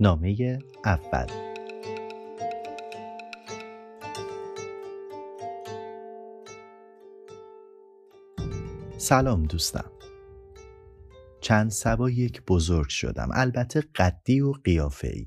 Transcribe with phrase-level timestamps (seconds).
[0.00, 1.26] نامه اول.
[8.98, 9.90] سلام دوستم.
[11.40, 13.28] چند سبا یک بزرگ شدم.
[13.32, 15.26] البته قدی و قیافه‌ای.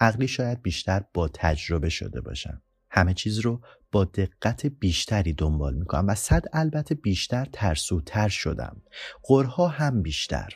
[0.00, 2.62] عقلی شاید بیشتر با تجربه شده باشم.
[2.90, 3.60] همه چیز رو
[3.92, 8.82] با دقت بیشتری دنبال می‌کنم و صد البته بیشتر ترسوتر شدم.
[9.22, 10.48] قرها هم بیشتر.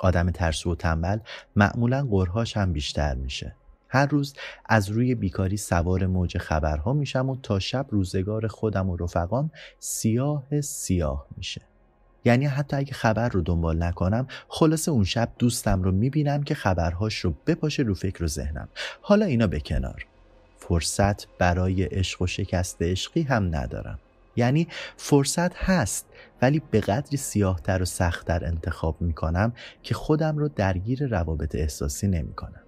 [0.00, 1.18] آدم ترسو و تنبل
[1.56, 3.56] معمولا قرهاش هم بیشتر میشه.
[3.88, 4.34] هر روز
[4.66, 10.60] از روی بیکاری سوار موج خبرها میشم و تا شب روزگار خودم و رفقام سیاه
[10.60, 11.62] سیاه میشه.
[12.24, 17.18] یعنی حتی اگه خبر رو دنبال نکنم خلاصه اون شب دوستم رو می‌بینم که خبرهاش
[17.18, 18.68] رو بپاشه رو فکر و ذهنم.
[19.02, 20.06] حالا اینا به کنار.
[20.56, 23.98] فرصت برای عشق و شکست عشقی هم ندارم.
[24.36, 26.06] یعنی فرصت هست
[26.42, 29.52] ولی به قدری سیاهتر و سختتر انتخاب می‌کنم
[29.82, 32.60] که خودم رو درگیر روابط احساسی نمی‌کنم.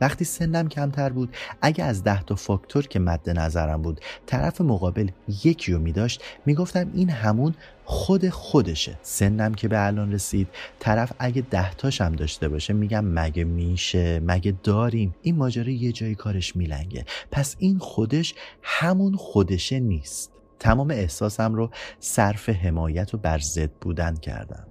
[0.00, 5.10] وقتی سنم کمتر بود اگه از ده تا فاکتور که مد نظرم بود طرف مقابل
[5.44, 8.98] یکی رو می داشت می گفتم این همون خود خودشه.
[9.02, 14.54] سنم که به الان رسید طرف اگه ده تاشم داشته باشه میگم مگه میشه؟ مگه
[14.62, 17.04] داریم؟ این ماجرا یه جایی کارش میلنگه.
[17.30, 20.37] پس این خودش همون خودشه نیست.
[20.60, 21.70] تمام احساسم رو
[22.00, 24.66] صرف حمایت و بر ضد بودن کردم.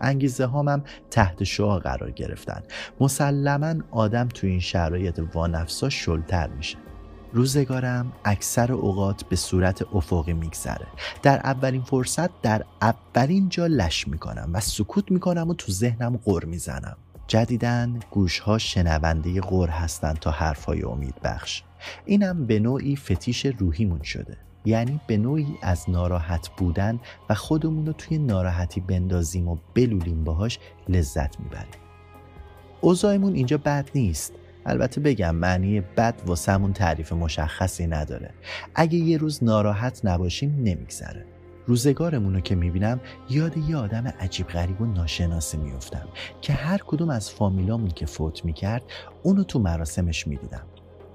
[0.00, 2.62] انگیزه هامم تحت شعا قرار گرفتن.
[3.00, 6.78] مسلما آدم تو این شرایط وانفسا شلتر میشه.
[7.32, 10.86] روزگارم اکثر اوقات به صورت افقی میگذره.
[11.22, 16.44] در اولین فرصت در اولین جا لش می‌کنم و سکوت می‌کنم و تو ذهنم غر
[16.44, 16.96] می‌زنم.
[17.26, 21.62] جدیدن گوشها شنونده غر هستند تا حرفهای امید بخش.
[22.04, 24.36] اینم به نوعی فتیش روحیمون شده.
[24.64, 30.58] یعنی به نوعی از ناراحت بودن و خودمون رو توی ناراحتی بندازیم و بلولیم باهاش
[30.88, 31.82] لذت می‌بریم.
[32.80, 34.32] اوضاعمون اینجا بد نیست.
[34.66, 38.30] البته بگم معنی بد واسمون تعریف مشخصی نداره.
[38.74, 41.26] اگه یه روز ناراحت نباشیم نمیگذره.
[41.66, 46.08] روزگارمون رو که می‌بینم یاد یه آدم عجیب غریب و ناشناسی میفتم
[46.40, 48.82] که هر کدوم از فامیلامون که فوت می‌کرد
[49.22, 50.66] اونو تو مراسمش می‌دیدم.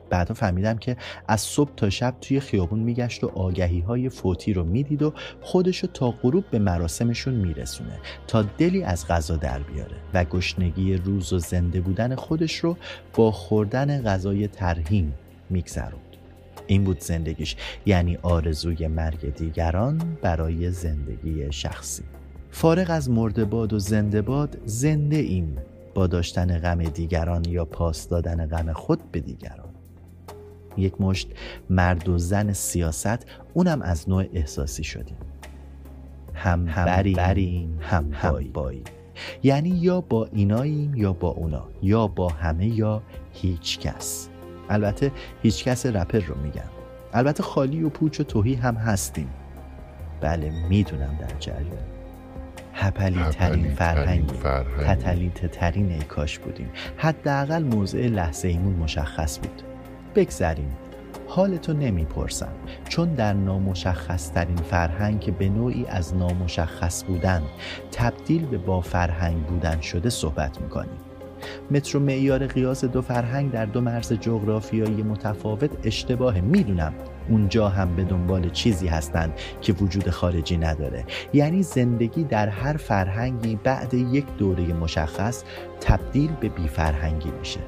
[0.09, 0.97] بعدا فهمیدم که
[1.27, 5.87] از صبح تا شب توی خیابون میگشت و آگهی های فوتی رو می‌دید و خودشو
[5.87, 11.39] تا غروب به مراسمشون میرسونه تا دلی از غذا در بیاره و گشنگی روز و
[11.39, 12.77] زنده بودن خودش رو
[13.13, 15.13] با خوردن غذای ترهیم
[15.49, 16.01] میگذروند.
[16.67, 22.03] این بود زندگیش یعنی آرزوی مرگ دیگران برای زندگی شخصی.
[22.51, 25.55] فارغ از مردباد و زنده باد زنده ایم.
[25.93, 29.66] با داشتن غم دیگران یا پاس دادن غم خود به دیگران.
[30.77, 31.31] یک مشت
[31.69, 35.17] مرد و زن سیاست اونم از نوع احساسی شدیم
[36.33, 38.83] هم بریم هم, هم بایی
[39.43, 43.01] یعنی یا با ایناییم یا با اونا یا با همه یا
[43.33, 44.29] هیچ کس.
[44.69, 45.11] البته
[45.43, 46.61] هیچ کس رپر رو میگم
[47.13, 49.29] البته خالی و پوچ و توهی هم هستیم.
[50.21, 51.87] بله می‌دونم در جریان.
[52.73, 54.31] هپلی ترین فرهنگ
[54.85, 56.69] تتلیت ترین ای کاش بودیم.
[56.97, 59.61] حداقل موضع لحظه ایمون مشخص بود.
[60.17, 60.77] بگذریم.
[61.27, 62.51] حالتو نمی‌پرسم
[62.89, 67.41] چون در نامشخص ترین فرهنگ که به نوعی از نامشخص بودن
[67.91, 70.99] تبدیل به با فرهنگ بودن شده صحبت می‌کنیم.
[71.71, 76.93] متر و معیار قیاس دو فرهنگ در دو مرز جغرافیایی متفاوت اشتباه می‌دونم.
[77.29, 81.05] اونجا هم به دنبال چیزی هستند که وجود خارجی نداره.
[81.33, 85.43] یعنی زندگی در هر فرهنگی بعد یک دوره مشخص
[85.81, 87.59] تبدیل به بی فرهنگی میشه.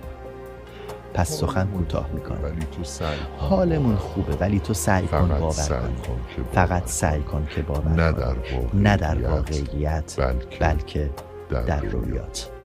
[1.14, 2.40] پس سخن کوتاه می‌کنم.
[2.84, 5.96] سعی حالمون خوبه ولی تو سعی کن باور کن
[6.54, 8.36] فقط سعی کن که باور نه در
[8.74, 11.10] نه در واقعیت بلکه, بلکه
[11.66, 12.59] در رویات.